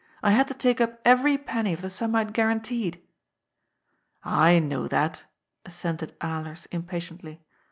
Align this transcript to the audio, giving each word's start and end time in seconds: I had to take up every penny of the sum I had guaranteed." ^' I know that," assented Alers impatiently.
I 0.23 0.31
had 0.31 0.47
to 0.47 0.55
take 0.55 0.81
up 0.81 0.99
every 1.05 1.37
penny 1.37 1.73
of 1.73 1.83
the 1.83 1.89
sum 1.91 2.15
I 2.15 2.23
had 2.25 2.33
guaranteed." 2.33 2.95
^' 2.95 3.01
I 4.23 4.57
know 4.57 4.87
that," 4.87 5.25
assented 5.63 6.17
Alers 6.21 6.65
impatiently. 6.71 7.43